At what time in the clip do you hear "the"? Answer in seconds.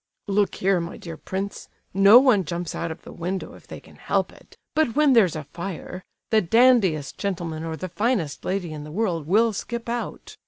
3.03-3.11, 6.31-6.41, 7.77-7.87, 8.83-8.89